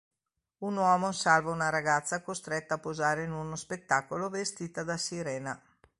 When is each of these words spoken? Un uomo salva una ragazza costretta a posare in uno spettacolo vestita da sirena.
Un 0.63 0.77
uomo 0.77 1.11
salva 1.11 1.51
una 1.51 1.69
ragazza 1.69 2.23
costretta 2.23 2.73
a 2.73 2.77
posare 2.79 3.21
in 3.23 3.31
uno 3.31 3.55
spettacolo 3.55 4.31
vestita 4.31 4.81
da 4.83 4.97
sirena. 4.97 5.61